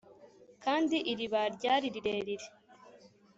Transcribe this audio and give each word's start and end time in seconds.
kandi 0.63 0.95
iriba 1.11 1.41
ryari 1.55 1.85
rirerire 1.95 2.47